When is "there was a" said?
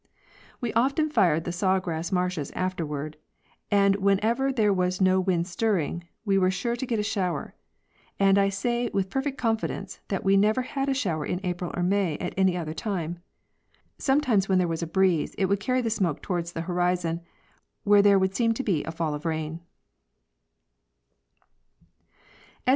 14.57-14.87